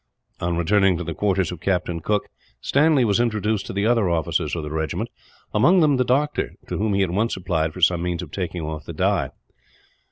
[0.39, 2.27] On returning to the quarters of Captain Cooke,
[2.59, 5.11] Stanley was introduced to the other officers of the regiment;
[5.53, 8.63] among them the doctor, to whom he at once applied for some means of taking
[8.63, 9.29] off the dye.